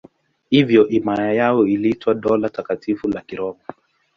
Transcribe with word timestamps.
Hivyo 0.49 0.85
himaya 0.85 1.33
yao 1.33 1.67
iliitwa 1.67 2.13
Dola 2.15 2.49
Takatifu 2.49 3.07
la 3.07 3.21
Kiroma. 3.21 3.63